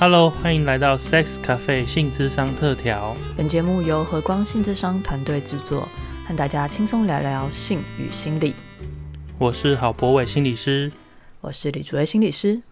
[0.00, 3.16] Hello，欢迎来到 Sex Cafe 性智商特调。
[3.36, 5.88] 本节目由和光性智商团队制作，
[6.24, 8.54] 和大家轻松聊聊性与心理。
[9.38, 10.92] 我是郝博伟心理师，
[11.40, 12.62] 我是李竹薇心理师。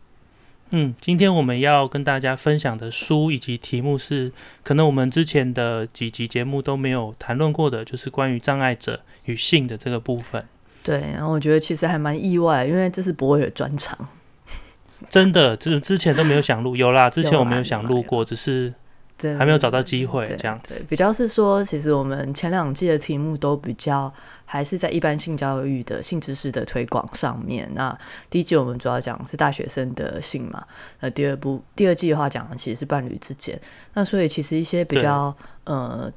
[0.71, 4.31] 嗯，今天我们要跟大家分享的书以及题目是，
[4.63, 10.45] 可能我们之前的几集节目都没有谈论过的，就是关于障碍者与性的这个部分。
[10.85, 14.09] 对，然后我觉得其实还蛮意外，因为这是博伟的专长。
[15.09, 18.73] 真的，之之前都没有想录， 有啦，之前我没有想录过，只是
[19.39, 20.59] 还没有找到机会这样。
[20.69, 24.13] 对，比较是说，其实我们前两季的题目都比较
[24.45, 27.71] 还是在一般性教育的性知识的推广上面。
[27.75, 27.97] 那
[28.31, 30.65] 第一季我们主要讲是大学生的性嘛，
[31.01, 33.61] 那第二部第二季的话讲的其实是伴侣之间。
[33.95, 36.13] 那所以其实一些比较呃。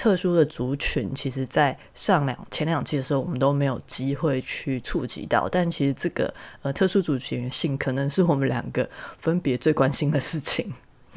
[0.00, 5.46] 特殊的族群，其实，在上两前两期的时候，我们都没有机会去触及到。
[5.46, 6.32] 但其实，这个
[6.62, 8.88] 呃，特殊族群性，可能是我们两个
[9.18, 10.72] 分别最关心的事情。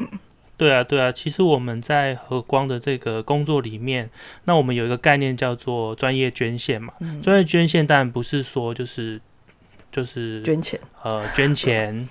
[0.58, 1.10] 对啊，对啊。
[1.14, 4.10] 其实我们在和光的这个工作里面，
[4.44, 6.94] 那我们有一个概念叫做专业捐献嘛。
[7.22, 9.22] 专业捐献当然不是说就是
[9.94, 12.10] 就是捐钱，呃，捐钱。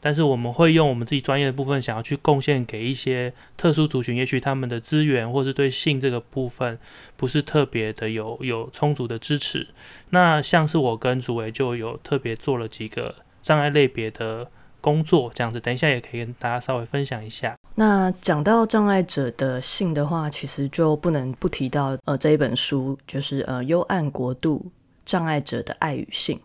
[0.00, 6.78] 但是我们会用我们自己专业的部分，想要去贡献给一些特殊族群，也许他们的资源或是对性这个部分
[7.16, 9.68] 不是特别的有有充足的支持。
[10.10, 17.54] 那像是我跟主委就有特别做了几个障碍类别的工作，这样子，等一下也可以跟大家稍微分享一下。
[17.74, 24.64] 那讲到障碍者的性的话，其实就不能不提到呃这一本书，就是呃幽暗国度
[25.04, 26.40] 障碍者的爱与性。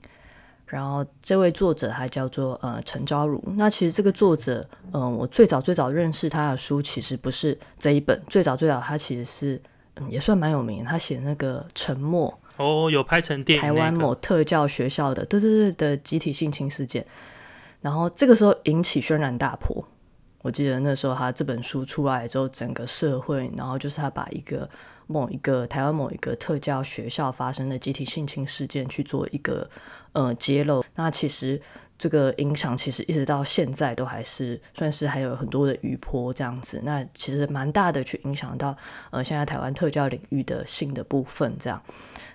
[0.66, 3.42] 然后这位作者还叫做呃陈昭如。
[3.56, 8.20] 那其实这个作者，嗯，我最早最早认识他的书，其实不是这一本。
[8.28, 9.62] 最早最早他其实是，
[9.96, 10.84] 嗯，也算蛮有名。
[10.84, 13.62] 他写那个《沉默》哦，有拍成电影。
[13.62, 17.06] 台湾某特教学校的，对对对的集体性侵事件。
[17.82, 19.88] 然后这个时候引起轩然大波。
[20.42, 24.68] 我记得那时候他这本书出来之后，整个社会，然后就是他把一个。
[25.08, 29.70] 某一个台湾某一个特教学校发生的集体性侵事件去做一个
[30.14, 31.62] 呃揭露，那其实
[31.98, 38.76] 这个影响其实一直到现在都还是算是还有很多的余波这样子，那其实蛮大的去影响到
[39.12, 41.82] 呃现在台湾特教领域的性的部分这样。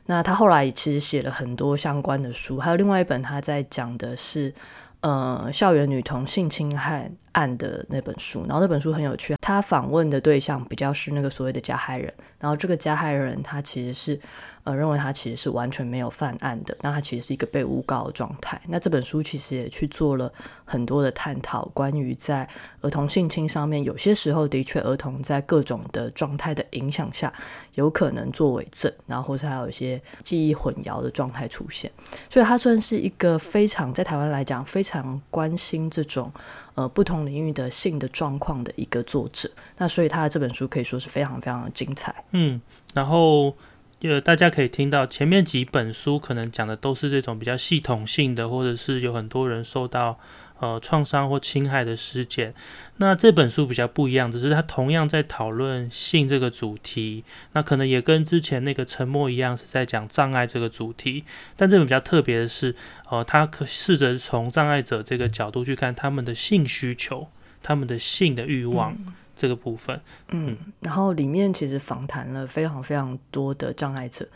[0.06, 4.52] 那他后来其实写了很多相关的书，还有另外一本他在讲的是。
[5.00, 14.20] 呃，校园女同性侵害案的那本书，然后那本书很有趣，他访问的对象比较是那个所谓的加害人，然后这个加害人他其实是。
[14.64, 18.60] 呃，认为他其实是完全没有犯案的，那他其实是一个被诬告的状态。
[18.68, 20.30] 那这本书其实也去做了
[20.66, 22.46] 很多的探讨，关于在
[22.82, 27.32] 儿童性侵上面，有些时候的确儿童在各种的状态的影响下，
[27.74, 31.90] 有可能作为证，然后或是还有一些记忆混淆的状态出现。
[32.28, 36.30] 所以他算是一个非常在台湾来讲非常关心这种
[36.74, 39.50] 呃不同领域的性的状况的一个作者。
[39.78, 42.14] 那所以他的这本书可以说是非常非常的精彩。
[42.32, 42.60] 嗯，
[42.92, 43.54] 然后。
[44.02, 50.18] 呃，大家可以听到前面几本书可能讲的都是这种比较系统性的，或者是有很多人受到
[50.58, 52.54] 呃创伤或侵害的事件。
[52.96, 61.24] 那这本书比较不一样，只是它同样在讨论性这个主题，那可能也跟之前那个沉默一样，是在讲障碍这个主题。
[61.56, 62.74] 但这本比较特别的是，
[63.10, 67.28] 呃，他可试着从障碍者这个角度去看他们的性需求，
[67.62, 68.96] 他们的性的欲望。
[69.40, 74.28] 这个部分，嗯，然后里面其实访谈了非常非常多的障碍者，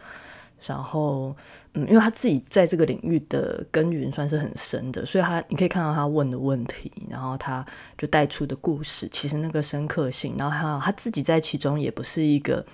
[0.66, 1.36] 然后，
[1.74, 7.62] 嗯，因为他自己在这个领域的耕耘算是很深的，所以他你可以看到他问的问题，然后他
[7.98, 12.64] 就带出的故事，其实那个深刻性，然后还有他自己在其中也不是一个，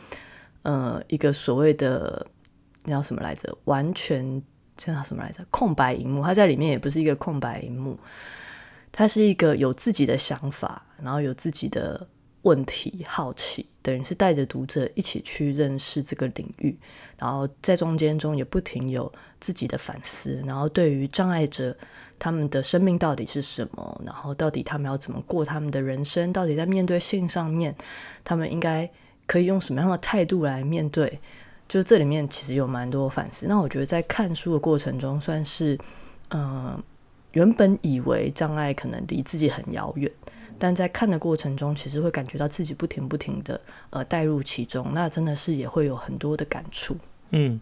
[0.62, 2.24] 呃，一个所谓的
[2.84, 4.40] 叫什么来着，完全
[4.76, 7.98] 叫什么来着，空白荧幕，他在里面也不是一个空白荧幕，
[8.92, 12.06] 他是一个有自己的想法，然后有自己的。
[12.42, 16.74] 问题好奇，等于是带着读者一起去认识这个领域，
[17.18, 21.76] 然后在中间中也不停有自己的反思，然后对于障碍者
[22.18, 27.74] 他们的生命到底是什么，然后到底他们要怎么过他们的人生，到底在面对性上面，
[28.24, 28.90] 他们应该
[29.26, 31.20] 可以用什么样的态度来面对？
[31.68, 33.46] 就这里面其实有蛮多反思。
[33.46, 35.78] 那我觉得在看书的过程中，算是
[36.30, 36.82] 嗯，
[37.32, 40.10] 原本以为障碍可能离自己很遥远。
[40.60, 43.58] 但在看的过程中，其实会感觉到自己不停不停的
[43.88, 46.96] 呃带入其中，那真的是也会有很多的感触。
[47.30, 47.60] 嗯，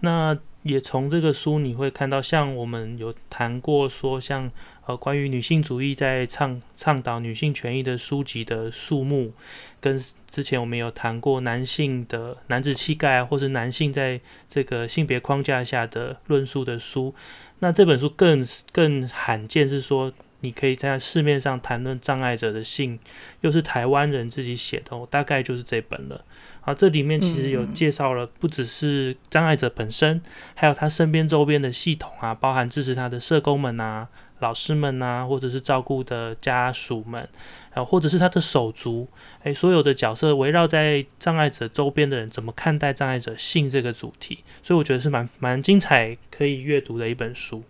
[0.00, 4.50] 那也从这个书你会看到，像我们有谈过说，像
[4.86, 9.32] 呃关于女性主义在倡倡导女性权益的书籍的数目，
[9.80, 17.14] 跟之前我们有谈过男性的男子气概，或是男性在这个性别框架下的论述的书，
[17.60, 20.12] 那这本书更更罕见是说。
[20.40, 22.98] 你可以在市面上谈论障碍者的信，
[23.40, 26.24] 又是台湾人自己写的，我大概就是这本了。
[26.62, 30.20] 啊，这里面其实有介绍了，不只是障碍者本身，
[30.54, 34.08] 还有他身边周边的系统啊，包含支持他的社工们啊、
[34.40, 37.26] 老师们啊，或者是照顾的家属们，
[37.72, 39.08] 啊，或者是他的手足，
[39.42, 44.44] 诶，所有的角色围绕在障碍者周边的人，怎么看待障碍者性这个主题？
[44.62, 47.64] 所以我觉得是蛮蛮精彩，可以阅读的一本书。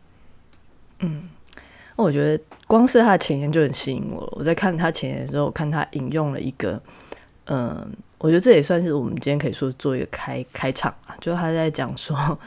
[0.99, 1.40] 嗯，那
[2.01, 4.29] 我觉得光是他的前言就很吸引我。
[4.37, 6.81] 我在看他前言的时候，我看他引用了一个，
[7.47, 7.93] 嗯。
[8.23, 12.39] 我觉得这也算是我们今天可以说做一个开开场啊，就他在讲说，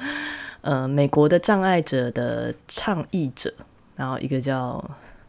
[0.62, 3.52] 呃，美国的障碍者的倡议者，
[3.96, 4.80] 然后一个叫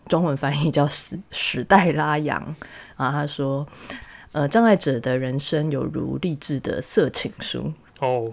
[0.06, 2.54] 中文翻译叫史史代拉扬
[2.98, 3.66] 然后，他说，
[4.32, 8.30] 呃，障碍者的人生有如励志的色情书哦，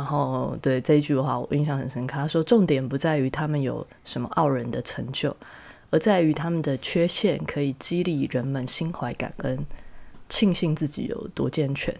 [0.00, 5.36] 然后对这一句话我印象很深刻，他说重点不在于他们有什么傲人的成就，
[5.90, 9.66] 而在于他们的缺陷可以激励人们心怀感恩。
[10.30, 11.94] 庆幸自己有多健全，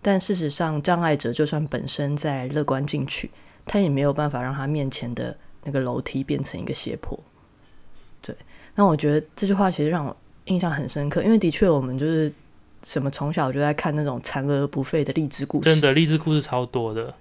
[0.00, 3.30] 但事实上，障碍者就算本身在乐观进取，
[3.66, 7.18] 他也没有办法让他面前的那个楼梯变成一个斜坡。
[8.22, 8.34] 对，
[8.74, 12.32] 那我觉得这句话其实让我印象很深刻，因为的确我们就是
[12.84, 17.14] 什么从小就在看那种残而不废的励志故事，真的励志故事超多的。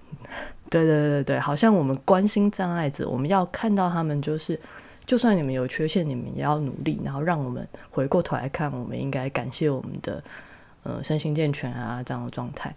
[0.70, 4.60] 对对对对，好像我们关心障碍者，我们要看到他们就是。
[5.06, 10.24] 就算你们有缺陷，你们也要努力，然后让我们回过头来看，我们应该感谢我们的
[10.84, 12.74] 呃身心健全啊这样的状态。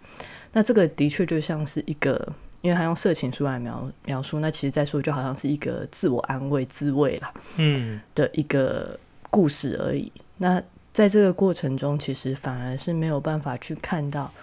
[0.51, 8.99] 那这个的确就像是一个，因为他用色情书来描描述，那其实再说就好像是一个自我安慰、自慰啦，嗯，的一个
[9.31, 10.11] 故事而已。
[10.35, 10.61] 那
[10.97, 14.33] 在这个过程中，其实反而是没有办法去看到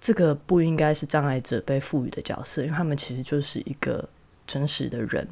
[0.00, 4.08] 这个不应该是障碍者被赋予的角色，因为他们其实就是一个
[4.46, 5.26] 真实的人。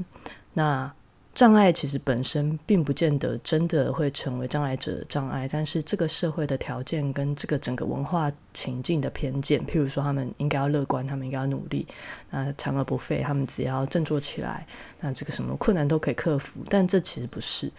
[0.53, 0.93] 那
[1.33, 11.87] 障碍其实本身并不见得真的会成为障碍者的障碍，但是这个社会的条件跟这个整个文化情境的偏见，譬如说他们应该要乐观，他们应该要努力，
[12.31, 14.67] 那残而不废，他们只要振作起来，
[14.99, 16.59] 那这个什么困难都可以克服。
[16.69, 17.71] 但这其实不是，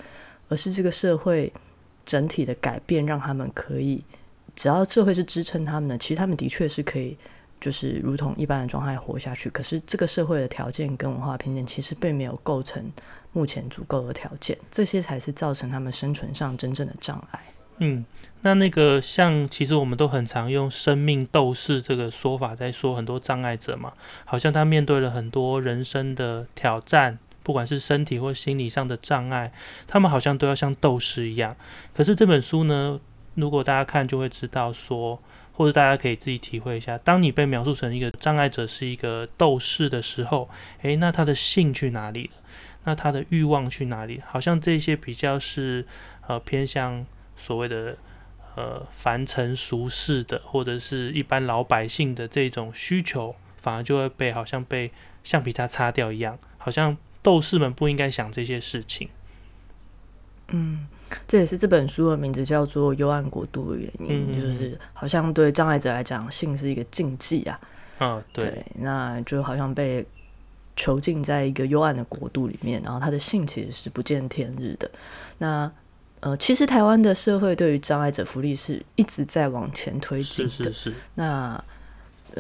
[0.48, 1.52] 而是这个社会
[2.06, 4.04] 整体的改变让他们可以，
[4.56, 7.18] 只要社会是支撑他们的，其实他们的确是可以。
[7.62, 12.84] 就是如同一般的状态活下去，可是这个社会的条件跟文化偏见其实并没有构成
[13.32, 17.40] 目前足够的条件，这些才是造成他们生存上真正的障碍。
[17.78, 18.06] 嗯，
[18.42, 23.94] 那那个像其实我们都很常用生命斗士这个说法在说很多障碍者嘛，
[24.26, 29.54] 好像他面对了很多人生的挑战，不管是身体或心理上的障碍，
[29.88, 31.56] 他们好像都要像斗士一样。
[31.94, 33.00] 可是这本书呢，
[33.36, 35.22] 如果大家看就会知道说。
[35.58, 40.50] 或者大家可以自己体会一下，当你被描述成一个障碍者是一个斗士的时候，
[40.82, 42.32] 诶，那他的性去哪里了？
[42.84, 44.22] 那他的欲望去哪里？
[44.28, 45.86] 好像这些比较是
[46.28, 47.06] 呃偏向
[47.38, 47.96] 所谓的
[48.58, 54.92] 呃凡尘俗世的，或者是一般老百姓的这种需求，反而就会被好像被
[55.24, 59.10] 橡皮擦擦掉一样，好像斗士们不应该想这些事情。
[60.48, 60.88] 嗯。
[61.28, 67.60] 这也是这本书的名字叫做《幽暗国度》的原因，就是好像对障碍者来讲，性是一个禁忌啊。
[68.00, 70.04] 嗯，对，那就好像被
[70.76, 74.90] 囚禁在一个幽暗的国度里面，然后他的性其实是不见天日的。
[75.38, 75.72] 那
[76.22, 80.52] 呃，其实台湾的社会对于障碍者福利是一直在往前推进的。
[80.52, 80.94] 是是是。
[81.14, 81.64] 那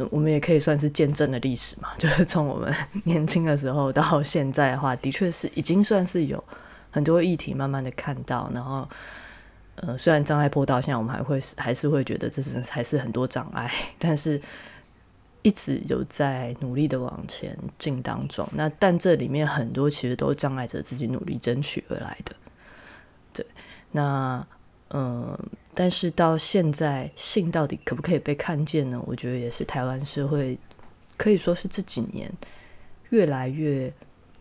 [0.09, 2.73] 我们也可以算是见证了历史嘛，就是从我们
[3.05, 6.43] 年轻的时候到现在的话，的确是已经算是有。
[6.91, 8.87] 很多议题慢慢的看到，然后，
[9.75, 14.41] 呃，虽然障碍坡到，现在我们还会还是会觉得这是还是很多障碍， 但是
[15.41, 18.47] 一直有在努力的往前进当中。
[18.53, 22.33] 那但这里面很多其实都障碍者自己努力争取而来的。
[23.33, 23.45] 对，
[23.91, 24.47] 那
[24.89, 25.37] 嗯，
[25.73, 29.01] 但是到现在性到底可不可以被看见呢？
[29.05, 30.57] 我觉得也是台湾社会
[31.17, 32.31] 可以说是这几年
[33.09, 33.93] 越来越。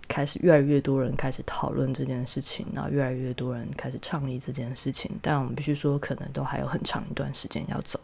[0.07, 7.99] 开始越来越多人开始讨论这件事情，然后越来越多人开始倡议这件事情，但我们必须说，可能都还有很长一段时间要走。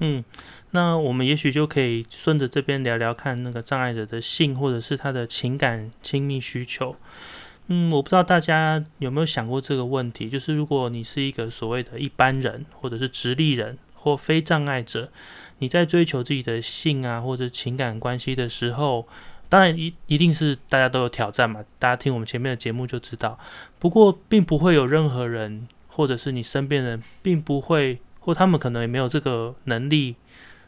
[0.00, 0.24] 嗯，
[0.72, 6.96] 那我们也许就可以顺着这边聊聊看那个障碍者的性，或者是他的情感亲密需求。
[7.68, 15.10] 嗯，我不知道大家有没有想过这个问题，就是如果你是一个所谓的一般人，或者是直立人或非障碍者，
[15.58, 19.06] 你在追求自己的性啊或者情感关系的时候。
[19.48, 23.38] 当然一一定是大家都有挑战嘛，大家听我们前面的节目就知道。
[23.78, 30.16] 不过并不会有任何人，或者是你身边人，并不会，或他们可能也没有这个能力，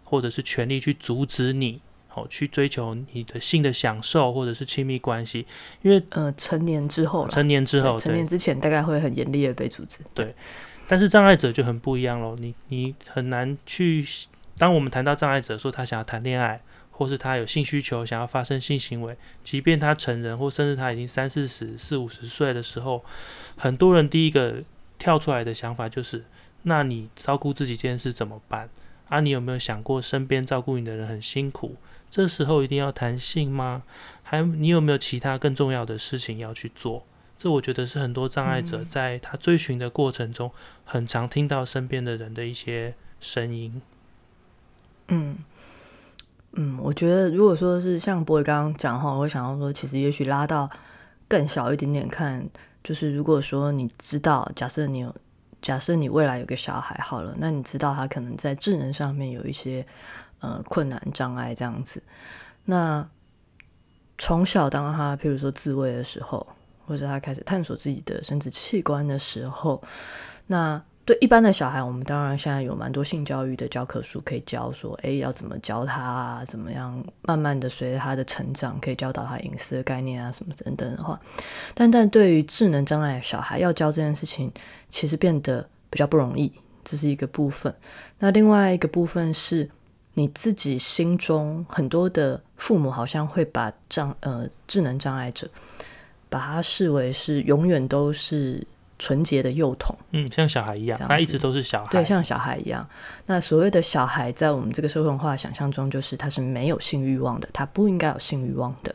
[0.04, 1.80] 或者是权利去阻止你，
[2.18, 5.46] 哦，去追求你的性的享受或者是亲密关系，
[5.82, 10.00] 因为呃，成年之后啦，成年之后，成年之前大概会很严厉的被阻止。
[10.14, 10.34] 对
[10.88, 14.04] 但是障碍者就很不一样喽，你你很难去，
[14.56, 16.60] 当我们谈到障碍者说他想要谈恋爱，
[16.90, 23.04] 或是他有性需求想要发生性行为，即便他成人或甚至他已经三四十、四五十岁的时候，
[23.56, 24.62] 很多人第一个
[24.98, 26.24] 跳出来的想法就是，
[26.62, 28.70] 那你照顾自己这件事怎么办？
[29.10, 31.76] 啊，你有没有想过身边照顾你的人很辛苦？
[32.10, 33.82] 这时候一定要谈性吗？
[34.22, 37.04] 还你有没有其他更重要的事情要去做？
[37.38, 40.50] 这我觉得是很多障碍者在他追寻的过程中，
[40.84, 43.80] 很常听到身边的人的一些声音。
[45.08, 45.38] 嗯
[46.52, 50.68] 嗯，我觉得如果说是像博伟刚刚讲的话，我会想要说，其实也许拉到
[51.28, 52.48] 更小一点点看，
[52.82, 55.14] 就是如果说你知道，假设你有，
[55.62, 59.86] 假设你未来有个小孩好了，那你知道他可能在智能上面有一些
[60.40, 62.02] 呃困难障碍这样子，
[62.64, 63.08] 那
[64.18, 66.46] 从小当他譬如说自慰的时候，
[66.86, 69.82] 或者他开始探索自己的生殖器官的时候，
[70.46, 81.18] 那对一般的小孩，我们当然现在有蛮多性教育的教科书可以教，说，诶要怎么教他啊，怎么样慢慢的随着他的成长，可以教导他隐私的概念啊，什么等等的话。
[81.74, 84.52] 但但对于智能障碍小孩，要教这件事情，
[84.90, 86.52] 其实变得比较不容易，
[86.84, 87.74] 这是一个部分。
[88.18, 89.70] 那另外一个部分是，
[90.18, 95.48] 你自己心中很多的父母好像会把障呃智能障碍者，
[96.28, 98.66] 把他视为是永远都是
[98.98, 99.96] 纯洁的幼童。
[100.10, 102.84] 嗯，像小孩一样这，样子他一直都是小孩对，像小孩一样。
[103.26, 108.92] 那所谓的小孩，在我们这个社会文化想象中，就是他是没有性欲望的，他不应该有性欲望的。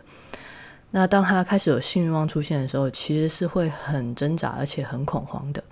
[0.91, 5.63] 那当他开始有性欲望出现的时候，其实是会很挣扎，而且很恐慌的。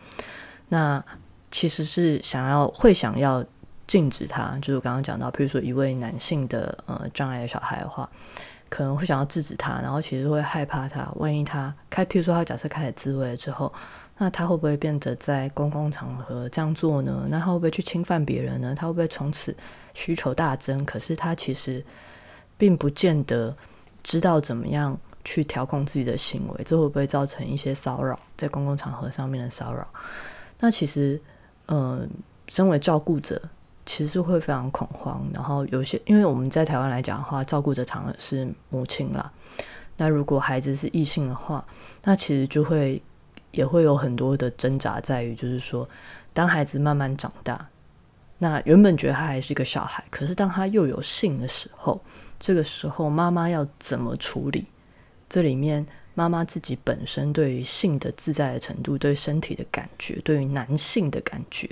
[0.70, 1.04] 那
[1.52, 3.44] 其实是想要会想要
[3.92, 8.10] 禁止他，就是我刚刚讲到，比如说一位男性的呃障碍的小孩的话，
[8.70, 13.74] 可能会想要制止他，然后其实会害怕他，万一他开，譬如说他假设开始自慰了之后，
[14.18, 17.26] 那他会不会变得在公共场合这样做呢？
[17.28, 18.74] 那他会不会去侵犯别人呢？
[18.74, 19.54] 他会不会从此
[19.94, 20.86] 需求大增？
[20.86, 21.84] 可是他其实
[22.58, 23.54] 并不见得
[24.04, 29.86] 知道怎么样去调控自己的行为，这会不会造成一些骚扰，在公共场合上面的骚扰？
[30.62, 31.20] 那其实，
[31.66, 32.08] 呃，
[32.48, 33.42] 身为照顾者，
[33.94, 35.22] 其实会非常恐慌。
[35.34, 39.30] 然后有些，因为我们在台湾来讲的话，照顾者常常是母亲啦。
[39.98, 41.66] 那如果孩子是异性的话，
[42.04, 43.04] 那其实就会
[43.52, 45.88] 也会有很多的挣扎，在于就是说，
[46.32, 47.68] 当孩子慢慢长大，
[48.38, 52.02] 那原本觉得他还是一个小孩，可是当他又有性的时候，
[52.40, 54.68] 这个时候妈妈要怎么处理？
[55.28, 61.70] 这里面妈妈自己本身对于性的自在的程度，对身体的感觉，对于男性的感觉，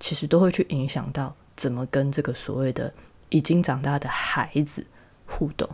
[0.00, 2.92] 其实都会去影响到怎么跟这个所谓的
[3.28, 4.86] 已经长大的孩子
[5.26, 5.68] 互动。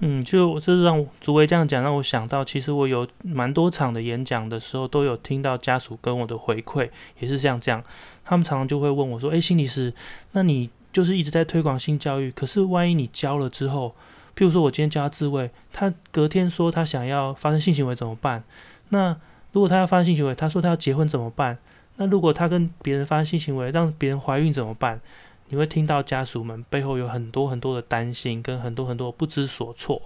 [0.00, 7.82] 嗯，就这让我竹维这样讲，让我想到，其实我有蛮多场的演讲的时候，都有听到家属跟我的回馈，也是像这样，
[8.22, 9.94] 他们常常就会问我说：“诶，心理师，
[10.32, 13.94] 那你就是一直在推广性教育，可是万一你教了之后，
[14.36, 18.44] 譬如说我今天教他自慰，他隔天说他想要发生性行为怎么办？
[18.90, 19.16] 那
[19.52, 21.56] 如果他要发生性行为，他说他要结婚怎么办？
[21.96, 25.00] 那如果他跟别人发生性行为，让别人怀孕怎么办？”
[25.48, 30.02] 你会听到家属们背后有很多很多的担心，跟很多很多不知所措。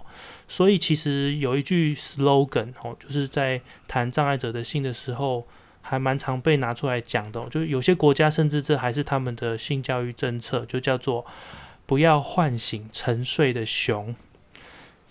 [0.47, 5.47] 所以其实有一句 slogan 哦，就是在谈障碍者的性的时候，
[5.81, 11.25] 还蛮常被拿出来讲的、就有些国家甚至这还是他们的性教育政策，就叫做
[11.87, 14.15] “不要唤醒沉睡的熊”。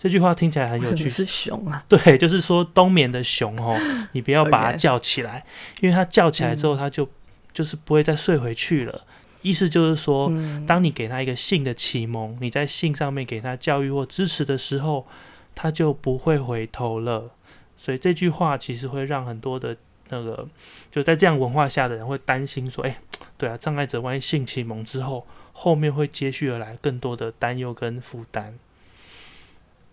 [0.01, 1.85] 这句话听起来很有趣，是熊啊？
[1.87, 3.79] 对，就是说冬眠的熊哦，
[4.13, 5.45] 你不要把它叫起来
[5.79, 7.07] 因为它叫起来之后，它就
[7.53, 9.05] 就是不会再睡回去了。
[9.43, 15.05] 意思就是说，嗯，当你给它一个性的启蒙，你在性上面给它教育或支持的时候，
[15.53, 17.29] 它就不会回头了。
[17.77, 19.77] 所以这句话其实会让很多的
[20.09, 20.47] 那个
[20.91, 22.99] 就在这样文化下的人会担心说，哎、
[23.37, 28.57] 对啊，障碍者万一性启蒙之后，后面会接续而来更多的担忧跟负担。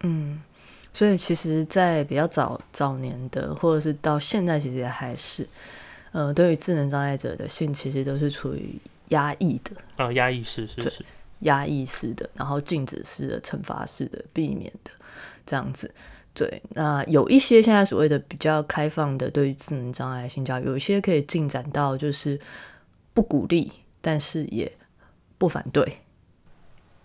[0.00, 0.40] 嗯，
[0.92, 5.46] 所以其实，在比较早早年的，或者是到现在，其实也还是，
[6.12, 8.78] 呃，对于智能障碍者的性，其实都是处于
[9.08, 11.04] 压抑的、呃，压抑式是对是，
[11.40, 14.90] 压抑式的，然后禁止式的、惩罚式的、避免的
[15.44, 15.92] 这样子。
[16.34, 22.38] 对，那有一些现在所谓的比较开放的对于智能障碍性教育，有一些可以进展到就是
[23.12, 24.70] 不鼓励，但是也
[25.36, 25.90] 不反对，我、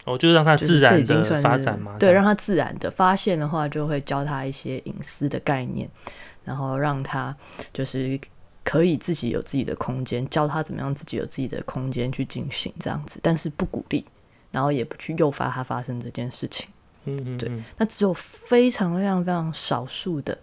[0.06, 1.96] 哦、就是让他自然的发展嘛。
[2.00, 5.90] 对，让他自然的发现的话，就会教他一些隐私的概念，
[6.44, 7.36] 然后让他
[7.72, 8.20] 就是
[8.64, 14.06] 可以自己有自己的空间，教他怎么样自己有自己的空间去进行这样子，但是不鼓励，
[14.52, 16.68] 然后也不去诱发他发生这件事情。
[17.06, 20.38] 嗯嗯，对，那只有非常非常非常少数的，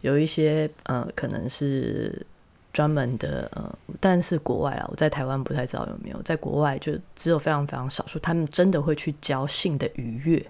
[0.00, 2.26] 有一些呃，可能是
[2.72, 10.44] 专门的呃，但是国外啊，我在台湾不太知道有没有，在国外就只有非常非常少数，他们真的会去教性的愉悦，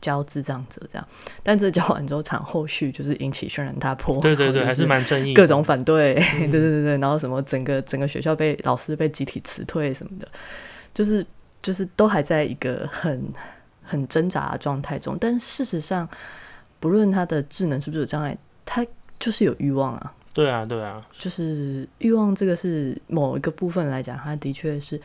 [0.00, 1.08] 教智障者这样，
[1.42, 10.28] 但这教完之后，产后续就是引起轩然大波，对对对，还是蛮争议，各种反对， 对对对对，然后什么整个整个学校被老师被集体辞退什么的，
[10.92, 11.26] 就是
[11.62, 13.22] 就是都还在一个很。
[13.86, 16.08] 很挣扎的状态中，但事实上，
[16.80, 18.82] 不论他的智能是不是有障碍，他
[19.20, 20.14] 就是有欲望啊。
[20.34, 25.00] 对啊，对啊，就是欲望这个是某一个部分来讲，它的确是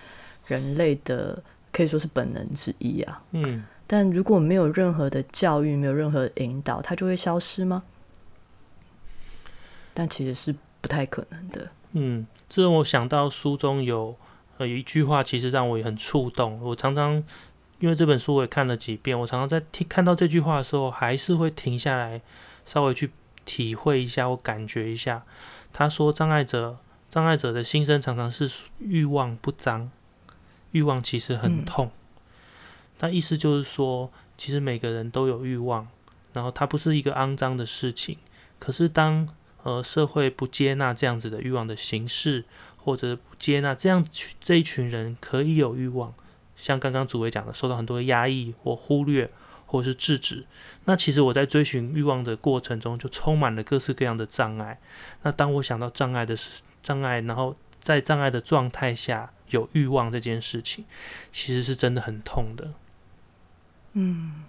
[0.47, 3.21] 人类的可以说是本能之一啊。
[3.31, 7.83] 嗯，但如果没有任何的教育，没有任何引导，它就会消失吗？
[9.93, 11.69] 但其实是不太可能的。
[11.91, 14.15] 嗯，这让我想到书中有
[14.57, 16.59] 呃有一句话，其实让我也很触动。
[16.61, 17.23] 我常常。
[17.81, 22.21] 因为这本书我也看了几遍，我常常在听看到这句话的时候，还是会停下来，
[22.65, 23.09] 稍微去
[23.45, 25.23] 体会一下，我感觉一下。
[25.71, 26.77] 他说：“障碍者，
[27.09, 29.91] 障碍者的心声常常是欲望不脏，
[30.71, 31.91] 欲望其实很痛。
[32.99, 35.87] 那意思就是说，其实每个人都有欲望，
[36.33, 38.17] 然后它不是一个肮脏的事情。
[38.57, 39.27] 可是当
[39.63, 42.45] 呃社会不接纳这样子的欲望的形式，
[42.77, 44.05] 或者不接纳这样
[44.41, 46.13] 这一群人可以有欲望。”
[46.57, 49.31] 像刚刚主委讲的，受到很多压抑或忽略，
[49.69, 50.45] 或是制止。
[50.85, 54.79] 那其实我在追寻欲望的过程中，就充满了各式各样的障碍。
[55.21, 56.35] 那当我想到障碍的
[56.81, 60.85] 障碍，然后在障碍的状态下有欲望这件事情，
[61.31, 62.73] 其实是真的很痛的。
[63.93, 64.43] 嗯，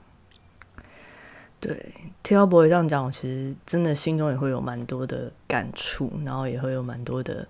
[1.61, 7.47] 对，听到博伟这样讲，我其实真的心中也会有蛮多的感触，然后也会有蛮多的。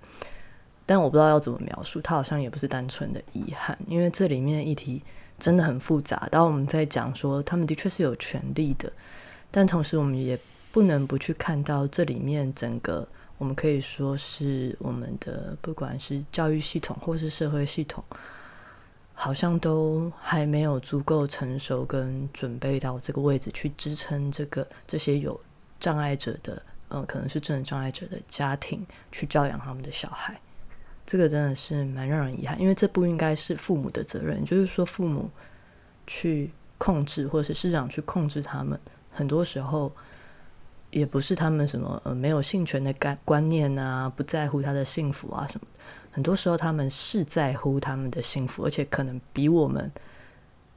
[0.86, 5.02] 但我不知道要怎么描述，它好像也不是单纯的遗憾，因为这里面的议题
[5.40, 6.28] 真的很复杂。
[6.30, 8.92] 当我们在讲说他们的确是有权利的，
[9.50, 10.38] 但同时我们也
[10.70, 18.05] 不能不去看到这里面整个，我们可以说是我们的不管是教育系统或是社会系统，
[19.14, 25.40] 好像都还没有足够成熟跟准备到这个位置去支撑这个这些有
[25.81, 30.40] 障碍者的，嗯，可能是智能障碍者的家庭去教养他们的小孩。
[31.11, 34.44] 这个真的是蛮让人遗憾，因为这不应该是父母的责任。
[34.44, 35.29] 就是说，父母
[36.07, 38.79] 去控制，或者是市长去控制他们，
[39.11, 39.90] 很多时候
[40.92, 45.66] 也不是他们什么呃没有性权的概观念啊，不在乎他的幸福啊什么。
[46.12, 49.90] 很多时候他们是在乎他们的幸福，而且可能比我们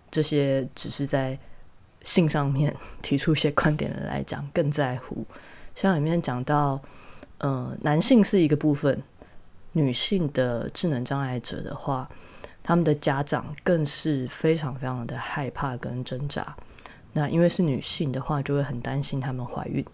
[0.09, 1.37] 这些只是在
[2.01, 5.23] 性上面提出一些观点的来讲更在乎。
[5.75, 6.81] 像里面讲到，
[7.37, 8.99] 呃，男性是一个部分。
[9.73, 12.09] 女性的智能障碍者的话，
[12.63, 16.55] 他们的家长更是非常非常的害怕跟挣扎。
[17.11, 19.85] 那因为是女性的话，就会很担心他们怀孕，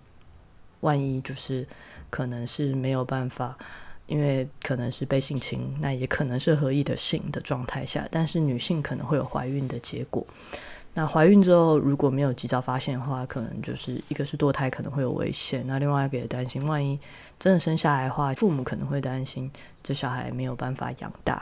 [0.82, 1.68] 万一就是
[2.10, 3.58] 可能是没有办法，
[4.08, 10.26] 因为可能是被性侵，那也可能是合意的性的状态下，但是女性可能会有怀孕的结果。
[11.00, 17.00] 那怀孕之后如果没有及早发现的话，可能就是一个是堕胎可能会有危险，那另外一个也担心，万一
[17.40, 19.50] 真的生下来的话，父母可能会担心
[19.82, 21.42] 这小孩没有办法养大。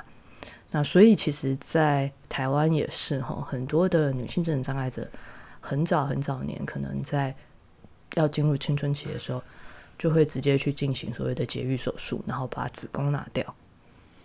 [0.70, 5.08] 那所以其实，在台湾也是哈，很多的女性智能障碍者，
[5.60, 7.34] 很早很早年可能在
[8.13, 9.41] 要进入青春期的时候，
[9.98, 13.56] 就会直接去进行所谓的节育手术，然后把子宫拿掉。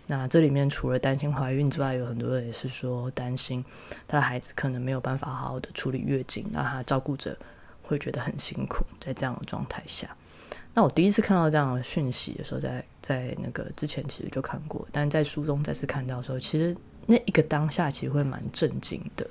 [0.05, 3.63] 那这里面除了担心怀孕之外，有很多人也是说担心
[4.05, 7.37] 他的孩子可能没有办法好好的处理月经，那他照顾者
[7.81, 8.83] 会觉得很辛苦。
[8.99, 10.13] 在这样的状态下，
[10.73, 19.25] 那我第一次看到这样的讯息的时候，在在那个之前其实就看过，但在书中再次看到的时候，其实那一个当下其实会蛮震惊的。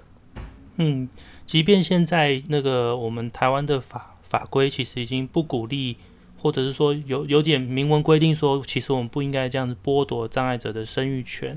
[0.76, 1.06] 嗯，
[1.46, 5.98] 即便现在那个我们台湾的法法规其实已经不鼓励。
[6.42, 11.56] 或者是说有有点明文规定说，其实我们不应该这样子剥夺障碍者的生育权，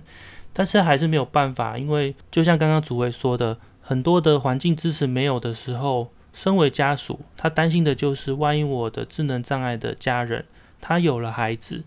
[0.53, 10.45] 但是还是没有办法，因为就像刚刚主委说的，很多的环境支持没有的时候，身为家属，他担心的就是，万一我的智能障碍的家人
[10.79, 11.83] 他有了孩子，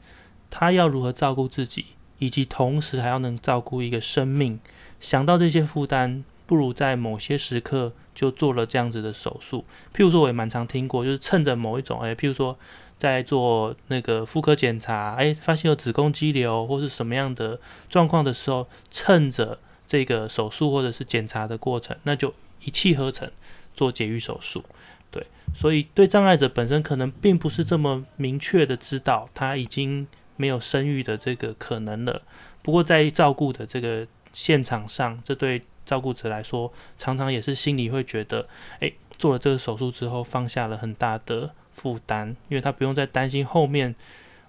[0.50, 1.84] 他要如何照顾自己，
[2.18, 4.58] 以及同时还要能照顾一个生命，
[4.98, 9.64] 想到这些负担，不如在某些时刻就做了这样子的手术。
[9.94, 12.58] 譬如说，我也蛮常听过，就是趁着某一种，哎，譬如说。
[12.98, 22.34] 在做那个妇科检查，哎，发现有子宫肌瘤或是什么样的状况的时候，趁着这个手术或者是检查的过程，那就
[22.64, 23.30] 一气呵成
[23.74, 24.64] 做节育手术。
[25.10, 30.06] 对，所以对障碍者本身可能并不是这么明确的知道他已经
[30.36, 32.20] 没有生育的这个可能了。
[32.62, 38.46] 不过在照顾的这个现场上，这对照顾者来说，常常也是心里会觉得，
[38.80, 43.94] 诶，做了这个手术之后，放下了很大的负担，因为他不用再担心后面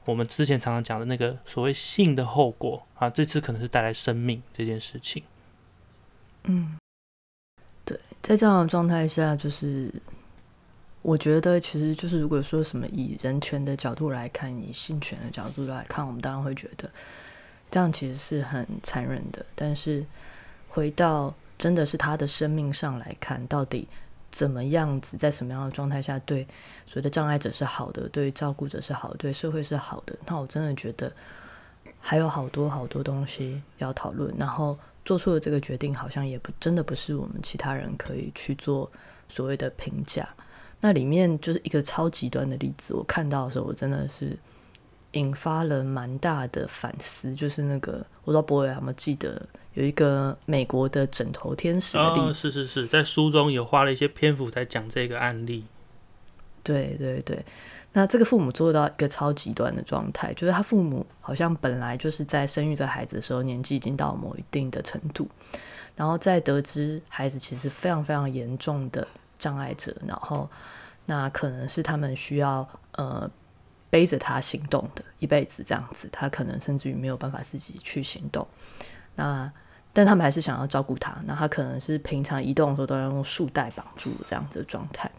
[0.05, 5.21] 我们之前常常讲的那个所谓性的后果啊，这次可能是带来生命这件事情。
[6.45, 6.77] 嗯，
[7.85, 9.93] 对，在这样的状态下，就是
[11.03, 16.89] 我觉得，其实就是如果说什么以人权的角度来看，以性权的角度来看，我们当然会觉得
[17.69, 19.45] 这样其实是很残忍的。
[19.53, 20.03] 但是
[20.67, 23.87] 回到真的是他的生命上来看，到底
[24.31, 26.47] 怎么样子，在什么样的状态下，对
[26.85, 31.11] 所谓的障碍者是好的，对照顾者是好的，对社会是好的，那我真的觉得
[31.99, 34.77] 还有好多好多东西要讨论，然后。
[35.05, 38.91] 做出的这个决定，好像也不真的不是我们其他人可以去做
[39.27, 40.27] 所谓的评价。
[40.81, 44.37] 那里面就是一个超极端的例子，我看到的时候，我真的是
[45.13, 47.33] 引发了蛮大的反思。
[47.33, 49.41] 就是那个，我不知道博伟有没有记得，
[49.79, 52.33] 有一个美国的枕头天使的例子。
[52.33, 55.63] 是是是，在书中有花了一些篇幅在讲这个案例。
[56.61, 57.43] 对对对。
[57.93, 65.27] 那这个父母做到一个超极端的状态，就是他父母好像本来就是在生育这孩子的时候年纪已经到某一定的程度，
[65.95, 70.47] 然后在得知孩子其实非常非常严重的障碍者，然后
[71.05, 73.31] 那可能是他们需要呃
[73.89, 78.45] 背着他行动的一辈子这样子，他可能甚至于没有办法自己去行动，
[79.15, 79.51] 那
[79.91, 85.09] 但他们还是想要照顾他，那他可能是平常移动的时候都要用束带绑住这样子的状态。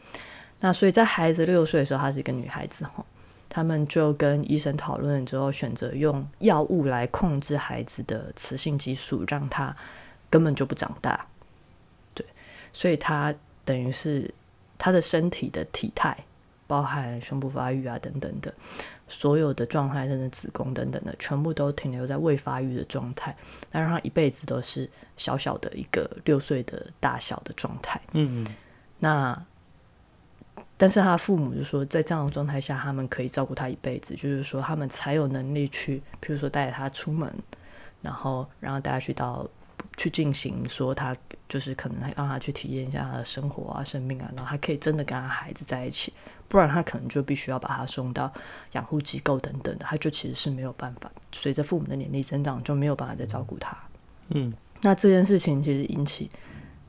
[0.61, 3.05] 那所以在孩子六岁的时候，她是一个女孩子哈，
[3.49, 9.75] 他们就跟医生讨论之后，选择用药物来控制孩子的雌性激素，让他
[10.29, 11.27] 根本就不长大。
[12.15, 12.25] 对，
[12.73, 14.33] 所以他等于是
[14.79, 16.17] 他的身体的体态，
[16.67, 18.55] 包含胸部发育啊等等的，
[19.11, 23.37] 所有的状态，甚至子宫等等的，全部都停留在未发育的状态，
[23.71, 28.01] 那让他一辈子都是小小的一个六岁的大小的状态。
[28.13, 28.57] 嗯嗯，
[28.99, 29.45] 那。
[30.77, 37.31] 但是他父母就说，在这样的状态下，他们可以照顾他一辈子，就是说他们才有能力去，比如说带着他出门，
[38.01, 39.47] 然后然后带他去到
[39.97, 41.17] 去进行，说他
[41.49, 46.13] 就是可能让他去体验一下他的生活啊、生命啊，然后他可以真的跟他孩子在一起，
[46.49, 48.33] 不然他可能就必须要把他送到
[48.73, 53.77] 养护机构等等的，他就其实是没有办法，随着父母的年龄增长就没有办法再照顾他。
[54.29, 56.31] 嗯，那这件事情其实引起。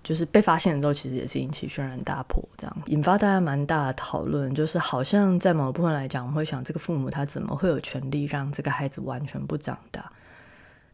[0.04, 4.52] 就是被发现的时候，其实也是引起轩然大波，这样引发大家蛮大的讨论。
[4.56, 10.12] 就是好像在某部分来讲，我们会想，这个父母他怎么会有权利让这个孩子完全不长大？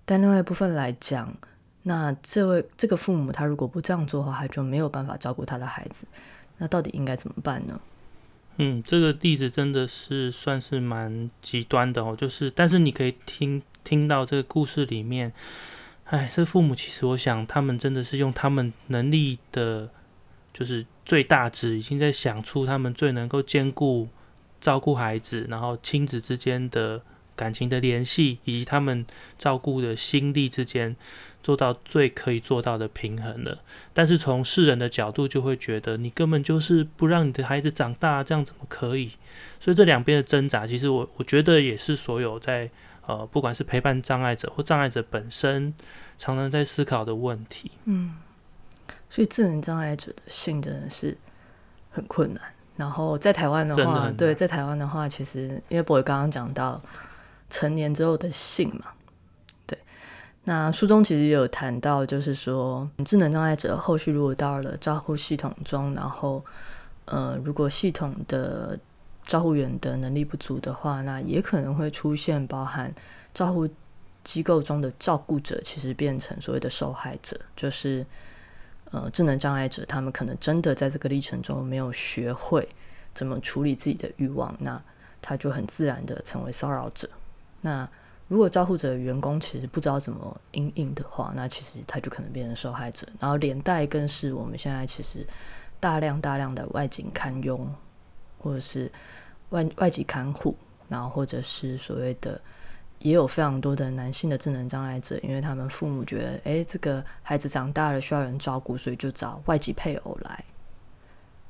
[0.04, 1.34] 但另外一部分来讲，
[1.88, 6.06] 那这位这个父母他如果不这样做的话，他就没有办法照顾他的孩子。
[6.58, 7.80] 那到底应该怎么办呢？
[8.58, 12.13] 嗯，这个例子真的是算是蛮极端的哦。
[12.15, 15.32] 就是，但是你可以听听到这个故事里面。
[16.06, 19.89] 哎，这父母其实，我想他们真的是用他们能力的，
[20.54, 24.08] 就是最大值，已经在想出他们最能够兼顾
[24.60, 27.02] 照顾孩子，然后亲子之间的
[27.38, 29.06] 感情的联系，以及他们
[29.38, 30.93] 照顾的心力之间，
[31.41, 33.60] 做到最可以做到的平衡了。
[33.93, 39.12] 但是从世人的角度，就会觉得你根本就是不让你的孩子长大，这样怎么可以？
[39.62, 42.69] 所以这两边的挣扎，其实我我觉得也是所有在。
[43.08, 45.73] 呃，不管是陪伴障碍者或障碍者本身，
[46.17, 47.71] 常常在思考的问题。
[47.86, 48.17] 嗯，
[49.10, 51.17] 所以智能障碍者的性真的是
[51.89, 52.43] 很困难。
[52.76, 56.82] 然后在台湾的话，对，在台湾的话，其实因为博伟刚刚讲到
[57.50, 58.92] 成年之后的性嘛，
[59.66, 59.78] 对，
[60.44, 66.44] 那书中其实也有谈到，就是说智能障碍者后续如果到了照护系统中，然后
[67.06, 68.78] 呃，如果系统的
[69.24, 72.94] 照护员的能力不足的话，那也可能会出现包含
[73.34, 73.68] 照护
[74.24, 78.06] 机构中的照顾者，其实变成所谓的受害者，就是
[78.92, 82.68] 呃智能障碍者，他们可能真的在这个历程中没有学会
[83.14, 84.82] 怎么处理自己的欲望，那
[85.22, 87.10] 他就很自然的成为骚扰者。
[87.62, 87.88] 那
[88.28, 95.26] 如果照护者员工其实不知道怎么应应的话，那其实他就可能变成受害者，然后连带更是我们现在其实
[95.80, 97.70] 大量大量的外景看佣，
[98.39, 98.91] 或者是。
[99.52, 100.54] 外外籍看护，
[100.89, 102.38] 然后或者是所谓的，
[103.00, 110.43] 也有非常多的男性的智能障碍者，因为他们父母觉得，哎，这个孩子长大了需要人照顾，所以就找外籍配偶来。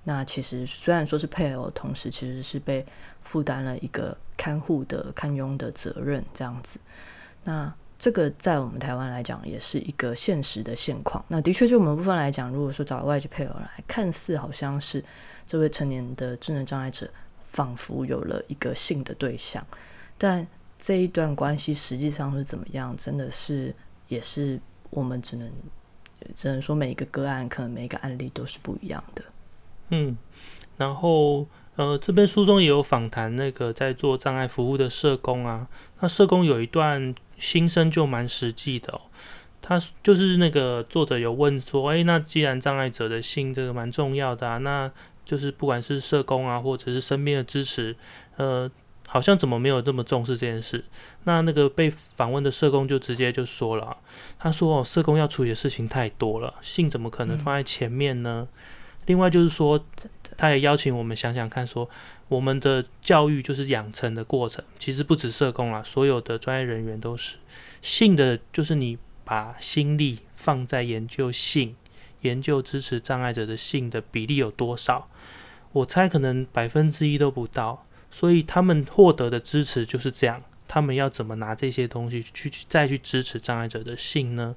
[0.07, 2.85] 那其实虽然说是配偶，同时其实是被
[3.19, 6.79] 负担了一个看护的看佣的责任，这样子。
[7.43, 11.21] 那这个在我们台湾来讲，也是一个现实的现况。
[11.27, 15.03] 那的确，就我们部分来讲，如果说找外籍配偶来，看似好像是
[15.45, 17.09] 这位成年的智能障碍者。
[17.49, 19.65] 仿佛有了一个性的对象，
[20.15, 20.45] 但
[20.77, 23.73] 这一段关系实际上是怎么样，真的是
[24.09, 24.59] 也是
[24.91, 25.49] 我们只能
[26.35, 29.23] 只能说每一个个案可能每一个案例都是不一样的。
[29.89, 30.17] 嗯，
[30.77, 35.67] 然后呃，这边书中也有访谈那个在做障碍服务的社工啊，
[36.01, 39.01] 那社工有一段心声就蛮实际的哦。
[39.61, 44.89] 他就是那个作者有问说，哎，那既然障碍者的性这个蛮重要的啊，那
[45.25, 47.95] 就是不管是社工啊，或者是身边的支持，
[48.37, 48.69] 呃，
[49.07, 50.83] 好像怎么没有这么重视这件事？
[51.25, 53.97] 那那个被访问的社工就直接就说了，
[54.39, 58.47] 他说，哦，社工要处理的事情太多了，性怎么可能放在前面呢？
[59.07, 59.83] 另外就是说，
[60.37, 61.89] 他也邀请我们想想看，说
[62.29, 67.37] 我们的教育就是养成的过程，其实不止社工啦，所有的专业人员都是
[67.81, 68.99] 性的，就是你。
[69.29, 71.75] 把心力放在研究性、
[72.21, 75.09] 研究支持障碍者的性的比例有多少？
[75.73, 77.85] 我猜可能百分之一都不到。
[78.09, 80.41] 所以他们获得的支持就是这样。
[80.65, 84.55] 他们要怎么拿这些东西去再去支持障碍者的性呢？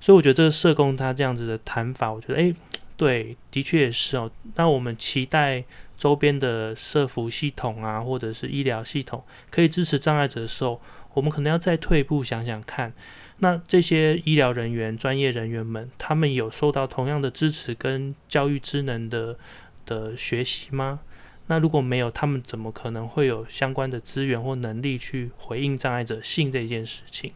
[0.00, 2.52] 所以我觉得这个社工他这样子的谈法，我觉得诶，
[2.98, 4.30] 对，的确也是哦。
[4.56, 5.64] 那我们期待
[5.96, 10.82] 周边的社服系统啊，或者是医疗系统可以支持障碍者的时候，
[11.14, 12.92] 我们可能要再退一步想想看。
[13.38, 19.38] 那这些医疗人员、专业人员们，他们有受到同样的支持跟教育职能的
[19.86, 20.98] 的学习吗？
[21.46, 27.32] 那如果没有，他们怎么可能会有相关的资源或能力去回应障碍者性这件事情？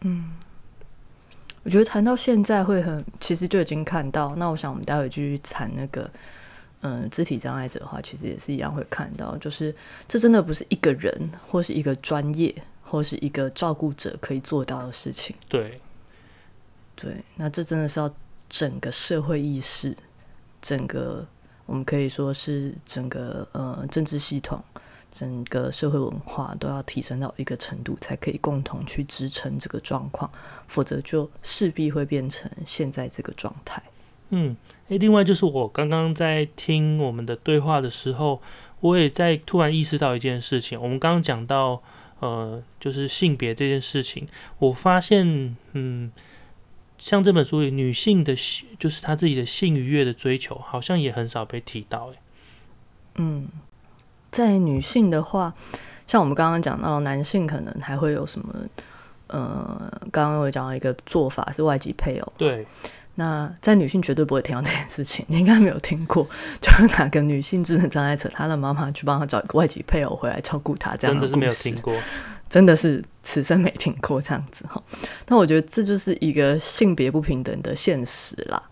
[0.00, 0.32] 嗯，
[1.66, 4.34] 我觉得谈到现在会很，其实就已经看到。
[4.36, 6.08] 那我想我们待会继续谈那个，
[6.80, 9.74] 嗯，肢体障碍者的话，其实也是一样会看到，就是
[10.06, 12.54] 这真的不是一个人或是一个专业。
[12.88, 15.34] 或是一个照顾者可以做到的事情。
[15.48, 15.80] 对，
[16.94, 18.08] 对，那这真的是要
[18.48, 19.92] 整个社会意识，
[20.62, 21.26] 整个
[21.66, 24.62] 我们可以说是整个呃政治系统，
[25.18, 30.30] 整个社会文化都要提升到一个程度，才可以共同去支撑这个状况，
[30.68, 33.82] 否则就势必会变成现在这个状态。
[34.30, 34.56] 嗯，
[34.88, 38.42] 诶，另外就是我刚刚在听我们的对话的时候，
[38.80, 41.82] 我也在突然意识到一件事情，我们刚刚讲到。
[42.18, 44.26] 呃，就是性别这件事情，
[44.58, 46.10] 我发现，嗯，
[46.96, 48.34] 像这本书里女性的，
[48.78, 52.10] 就是她自己的性愉悦的追求，好像也很少被提到。
[52.10, 52.18] 哎，
[53.16, 53.48] 嗯，
[54.30, 55.52] 在女性的话，
[56.06, 58.54] 像我们刚刚讲到，男性可能还会有什么？
[59.28, 62.66] 呃，刚刚有讲到一个做法是外籍配偶，对。
[63.18, 66.28] 那在女性绝对不会听到这件事情，你应该没有听过，
[66.60, 71.92] 就是哪个女性智能障碍者，她的妈妈去帮她找一个外籍配偶回来照顾她，这样的是没有听过，
[72.48, 74.80] 真的是此生没听过这样子哈。
[75.26, 78.62] 那我觉得这就是一个性别不平等的现实啦，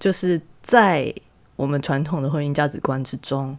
[0.00, 1.14] 就是在
[1.54, 3.56] 我们传统的婚姻价值观之中，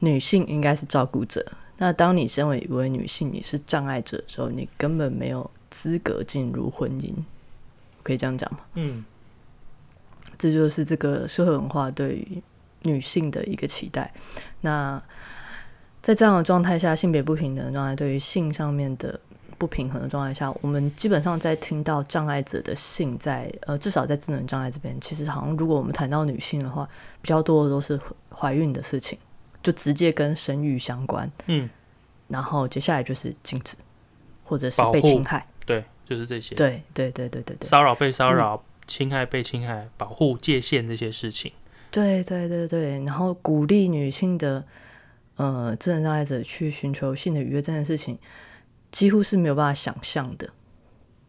[0.00, 1.44] 女性应该是照顾者。
[1.76, 7.12] 那当你身为一位女性，你是障碍者的时候，你根本没有资格进入婚姻，
[8.02, 8.60] 可以这样讲吗？
[8.74, 9.04] 嗯。
[10.38, 12.40] 这就是这个社会文化对于
[12.82, 14.12] 女性的一个期待。
[14.60, 15.02] 那
[16.00, 19.18] 在这样的状态下，性别不平等的状态，对于性上面的
[19.58, 26.88] 不平衡的状态下，我们基本上在听到障碍者的性，在呃，至少在智能障碍这边，其实好像如果我们谈到女性的话，
[27.20, 27.98] 比较多的都是
[28.30, 29.18] 怀孕的事情，
[29.68, 31.30] 就直接跟生育相关。
[31.46, 31.68] 嗯，
[32.28, 33.76] 然后接下来就是禁止，
[34.42, 35.46] 或者是被侵害。
[35.66, 36.54] 对，就是这些。
[36.54, 38.64] 对对对对对对，骚扰被骚扰。
[38.86, 41.52] 侵害、被侵害、保护界限这些事情，
[41.90, 44.64] 对对对对，然后鼓励女性的
[45.36, 48.18] 呃智能障碍者去寻求性的愉悦这件事情，
[48.90, 50.48] 几乎是没有办法想象的。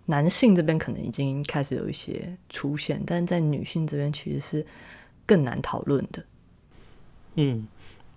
[0.06, 4.66] 男性这边可能已经开始有一些出现，但在女性这边其实是
[5.26, 6.24] 更难讨论的。
[7.36, 7.68] 嗯，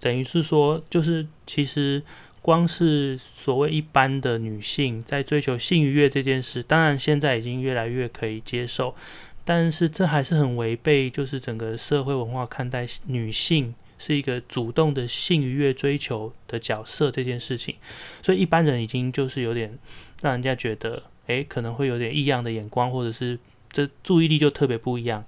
[0.02, 2.02] 等于是说，就是其实。
[2.44, 8.96] 光是所谓一般的女性在追求性愉悦这件事，当然现在已经越来越可以接受，
[9.44, 17.76] 但是这还是很违背，就是整个社会文化看待女性是一个主动的性愉悦追求的角色这件事情，
[18.24, 19.78] 所以一般人已经就是有点
[20.20, 23.38] 让人家觉得，诶，可能会有点异样的眼光，或者是
[23.70, 25.24] 这注意力就特别不一样。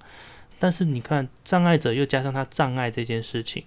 [0.59, 3.63] 但是你看障碍者又加上他障碍这件事情，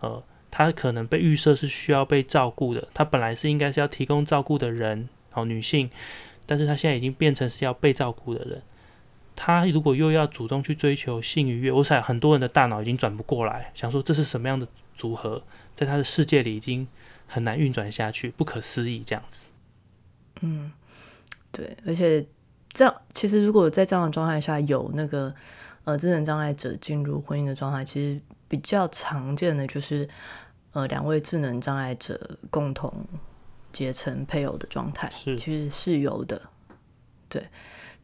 [0.00, 0.24] 呃。
[0.58, 5.90] 他可能被预设是需要被照顾的，他本来是应该是要提供照顾的人，哦，女性，
[6.46, 8.62] 但是他现在已经变成是要被照顾的人。
[9.34, 15.42] 他如果又要主动去追求性愉悦，我想很多人的大脑已经转不过来，想说这是什么样的组合，
[15.74, 16.88] 在他的世界里已经
[17.26, 19.50] 很难运转下去，不可思议这样子。
[20.40, 20.72] 嗯，
[21.52, 22.24] 对，而且
[22.70, 25.34] 这样其实如果在这样的状态下有那个
[25.84, 30.08] 呃智能障碍者进入婚姻的状态，其实比较常见的就是。
[30.76, 32.92] 呃，两位智能障碍者共同
[33.72, 36.38] 结成配偶的状态，是其实是有的。
[37.30, 37.48] 对，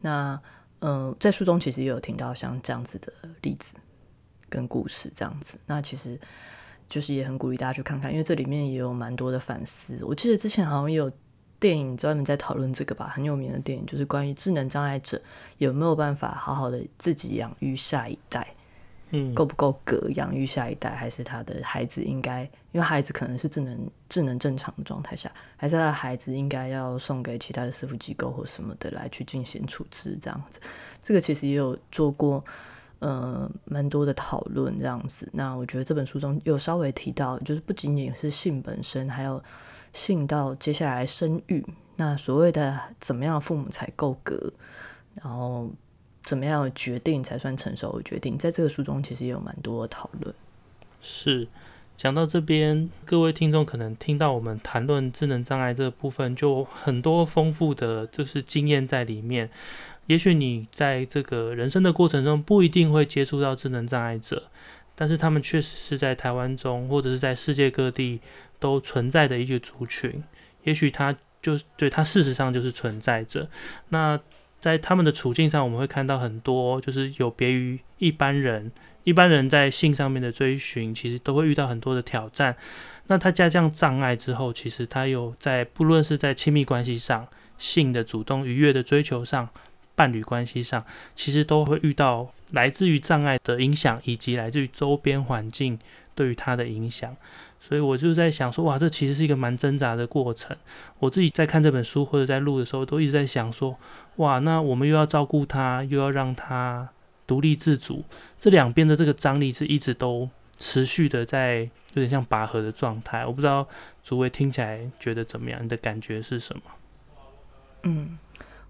[0.01, 0.41] 那
[0.79, 3.75] 嗯，在书中其实也有听到像这样子的例子
[4.49, 5.59] 跟故事，这样子。
[5.67, 6.19] 那其实
[6.89, 10.03] 就是也很鼓励大家去看看，因为这里面也有蛮多的反思。
[10.03, 11.11] 我记得之前好像也有
[11.59, 15.21] 电影专门在讨论这个吧，很有名的电影，就是关于智能障碍者
[15.59, 18.55] 有没有办法好好的自己养育下一代。
[19.35, 30.59] 够不够格养育下一代，还是他的孩子应该，因为孩子可能是智能智能正常的状态下，还是他的孩子应该要送给其他的师傅机构或什么的来去进行处置这样子。
[31.01, 32.43] 这个其实也有做过，
[32.99, 35.29] 呃，蛮多的讨论这样子。
[35.31, 39.43] 那我觉得这本书中有稍微提到，就是不仅仅是性本身，还有
[39.93, 41.63] 性到接下来生育，
[41.97, 44.51] 那所谓的怎么样父母才够格，
[45.21, 45.69] 然后。
[46.23, 48.37] 怎么样的决定才算成熟的决定？
[48.37, 50.33] 在这个书中其实也有蛮多的讨论。
[51.01, 51.47] 是
[51.95, 59.49] 讲到这边，各位听众可能听到我们谈论智能障碍这个部分，就很多丰富的就是经验在里面。
[60.07, 64.49] 也许你在这个人生的过程中不一定会接触到智能障碍者，
[64.95, 68.19] 但是他们确实是在台湾中或者是在世界各地
[68.59, 70.23] 都存在的一个族群。
[70.63, 73.49] 也许他就对他事实上就是存在着。
[73.89, 74.19] 那
[74.63, 78.71] 在他们的处境上，我们会看到很多，就是有别于一般人。
[79.03, 82.55] 一般人在性上面的追寻，其实都会遇到很多的挑战。
[83.07, 89.49] 那他加降障碍之后，其实他有在不论是在亲密关系上、性的主动愉悦的追求上、
[89.95, 95.77] 伴侣关系上，其实都会遇到来自于障碍的影响，以及来自于周边环境
[96.15, 97.13] 对于他的影响。
[97.59, 100.55] 所以我就在想说，哇，这其实是一个蛮挣扎的过程。
[100.99, 103.77] 我自己在看这本书或者在录的时候，都一直在想说，
[104.17, 106.89] 哇，那我们又要照顾他，又要让他
[107.25, 108.03] 独立自主，
[108.39, 111.61] 这两边的这个张力是一直都持续的在
[111.93, 113.25] 有点像拔河的状态。
[113.25, 113.67] 我不知道
[114.03, 115.63] 诸位听起来觉得怎么样？
[115.63, 116.61] 你的感觉是什么？
[117.83, 118.17] 嗯，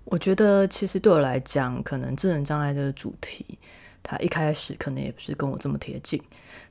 [0.06, 3.60] 我觉得其实对我来讲，可能智能障碍这个主题，
[4.02, 6.22] 它一开始可能也不是跟我这么贴近。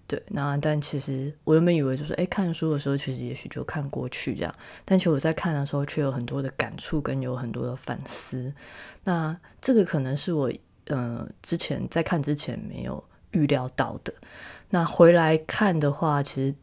[0.07, 8.53] 对，那但其实我原本以为就是，哎，看书的时候其实也许就看过去这样，但其实我在看的时候却有很多的感触跟有很多的反思。
[9.05, 10.53] 那这个可能是我
[10.87, 14.13] 呃之前在看之前没有预料到的。
[14.71, 16.55] 那回来看的话，其实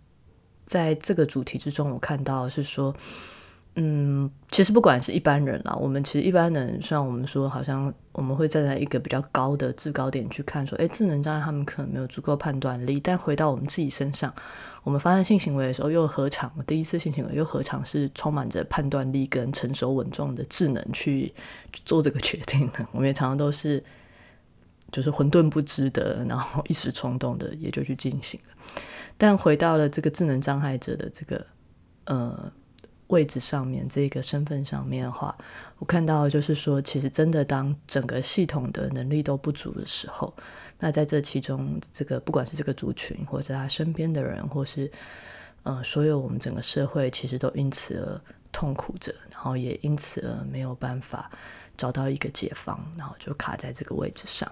[0.66, 2.96] 在这个主题之中，我看到是说。
[3.82, 14.34] 嗯，其实不管是一般人啦，我们其实一般人，虽然我们说好像我们会站在一个比较高的制高点去看，说，哎，智能障碍他们可能没有足够判断力，但回到我们自己身上，
[14.84, 21.34] 我们发生性行为的时候，又何尝第一次性行为又何尝是充满着判断力跟成熟稳重的智能去
[21.72, 22.86] 做这个决定呢？
[22.92, 23.82] 我们也常常都是
[24.92, 28.74] 就是混沌不知的，然后一时冲动的也就去进行了。
[29.18, 31.46] 但回到了这个智能障碍者的这个
[32.08, 32.52] 呃。
[33.10, 35.36] 位置上面，这个身份上面的话，
[35.78, 40.34] 我看到就是说，其实真的当整个系统的能力都不足的时候，
[40.80, 44.90] 那在这其中，这个不管是这个族群，或者他身边的人，或是
[45.64, 51.30] 呃，所有我们整个社会，其实都因此而痛苦着，然后也因此而没有办法
[51.76, 54.50] 找到一个解放，然后就卡在这个位置上。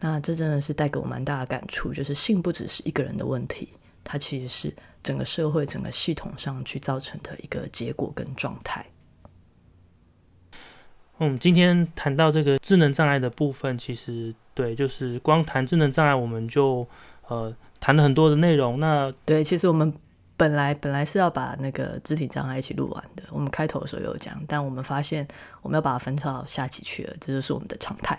[0.00, 3.68] 那这真的是带给我蛮大的感触，就是性不只是一个人的问题。
[4.10, 8.86] 它其实是整个社会、整个系统上去造成的一个结果跟状态。
[11.18, 16.88] 嗯，今天谈到这个智能障碍的部分，其实对，就是光谈智能障碍，我们就
[17.26, 18.80] 呃谈了很多的内容。
[18.80, 19.92] 那对，其实我们。
[20.38, 25.26] 本来本来是要把那个肢体障碍一起录完的，我们开头的时候有讲，但我们发现
[25.62, 28.16] 我们要把它分到下集去了，这就是我们的常态。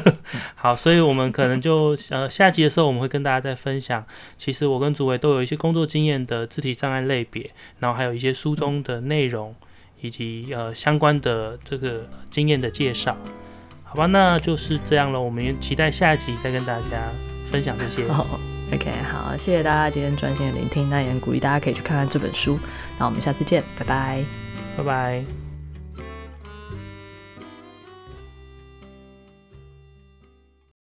[0.54, 4.04] 好，所以我们可能就呃下集的时候我们会跟大家再分享，
[4.36, 9.54] 其实我跟主委都有一些工作经验的肢体障碍类别，然后还有一些书中的内容
[10.02, 13.16] 以及呃相关的这个经验的介绍。
[13.82, 17.10] 好吧，那就是这样了，我们也期待下一集再跟大家
[17.50, 18.06] 分享这些。
[18.72, 22.58] OK，好，谢谢大家今天专心的聆听，那也鼓励大家可以去看看这本书。
[22.98, 24.24] 那我们下次见，拜拜，
[24.76, 25.41] 拜拜。